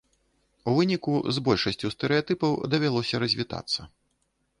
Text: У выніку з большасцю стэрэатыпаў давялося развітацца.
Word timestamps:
У 0.69 0.71
выніку 0.77 1.11
з 1.37 1.43
большасцю 1.47 1.91
стэрэатыпаў 1.95 2.57
давялося 2.75 3.21
развітацца. 3.25 3.87